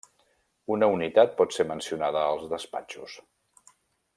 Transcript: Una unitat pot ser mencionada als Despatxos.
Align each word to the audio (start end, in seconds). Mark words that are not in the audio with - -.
Una 0.75 0.87
unitat 0.93 1.35
pot 1.41 1.53
ser 1.57 1.65
mencionada 1.73 2.25
als 2.31 2.49
Despatxos. 2.55 3.19